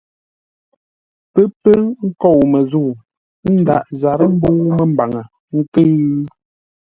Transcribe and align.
Pə́ 1.33 1.45
pə́ 1.61 1.77
nkôu 2.07 2.41
məzə̂u, 2.51 2.89
ə́ 3.47 3.51
ndǎghʼ 3.59 3.87
zarə́ 3.99 4.29
mbə̂u 4.35 4.59
məmbaŋə 4.77 5.21
ńkʉ̂ʉ? 5.57 5.95